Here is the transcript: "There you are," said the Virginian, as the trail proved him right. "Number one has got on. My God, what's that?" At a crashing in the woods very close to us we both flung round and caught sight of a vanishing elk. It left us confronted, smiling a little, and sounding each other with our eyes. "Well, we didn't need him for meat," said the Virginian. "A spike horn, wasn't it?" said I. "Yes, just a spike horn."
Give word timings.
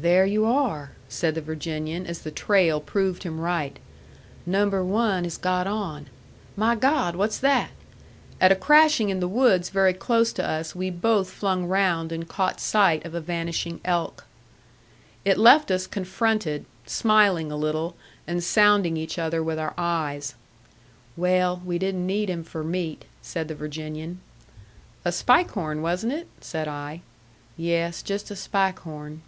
"There 0.00 0.24
you 0.24 0.44
are," 0.44 0.92
said 1.08 1.34
the 1.34 1.40
Virginian, 1.40 2.06
as 2.06 2.20
the 2.20 2.30
trail 2.30 2.80
proved 2.80 3.24
him 3.24 3.40
right. 3.40 3.76
"Number 4.46 4.84
one 4.84 5.24
has 5.24 5.36
got 5.36 5.66
on. 5.66 6.06
My 6.54 6.76
God, 6.76 7.16
what's 7.16 7.38
that?" 7.38 7.70
At 8.40 8.52
a 8.52 8.54
crashing 8.54 9.08
in 9.08 9.18
the 9.18 9.26
woods 9.26 9.70
very 9.70 9.92
close 9.92 10.32
to 10.34 10.48
us 10.48 10.72
we 10.72 10.88
both 10.88 11.28
flung 11.30 11.66
round 11.66 12.12
and 12.12 12.28
caught 12.28 12.60
sight 12.60 13.04
of 13.04 13.12
a 13.12 13.20
vanishing 13.20 13.80
elk. 13.84 14.24
It 15.24 15.36
left 15.36 15.68
us 15.68 15.88
confronted, 15.88 16.64
smiling 16.86 17.50
a 17.50 17.56
little, 17.56 17.96
and 18.24 18.44
sounding 18.44 18.96
each 18.96 19.18
other 19.18 19.42
with 19.42 19.58
our 19.58 19.74
eyes. 19.76 20.36
"Well, 21.16 21.60
we 21.64 21.76
didn't 21.76 22.06
need 22.06 22.30
him 22.30 22.44
for 22.44 22.62
meat," 22.62 23.04
said 23.20 23.48
the 23.48 23.56
Virginian. 23.56 24.20
"A 25.04 25.10
spike 25.10 25.50
horn, 25.50 25.82
wasn't 25.82 26.12
it?" 26.12 26.28
said 26.40 26.68
I. 26.68 27.00
"Yes, 27.56 28.00
just 28.04 28.30
a 28.30 28.36
spike 28.36 28.78
horn." 28.78 29.22